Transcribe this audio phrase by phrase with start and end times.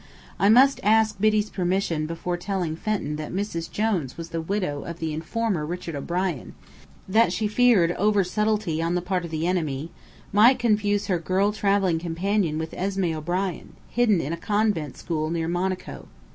[0.39, 3.69] I must ask Biddy's permission before telling Fenton that Mrs.
[3.69, 6.55] Jones was the widow of the informer Richard O'Brien;
[7.07, 9.91] that she feared over subtlety on the part of the enemy
[10.33, 15.47] might confuse her girl travelling companion with Esmé O'Brien, hidden in a convent school near
[15.47, 16.07] Monaco.